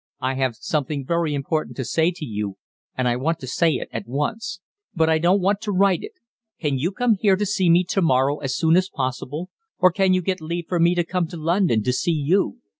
[0.19, 2.57] "I have something very important to say to you,
[2.97, 4.59] and I want to say it at once.
[4.95, 6.13] But I don't want to write it.
[6.59, 10.11] Can you come here to see me to morrow as soon as possible, or can
[10.15, 12.57] you get leave for me to come to London to see you?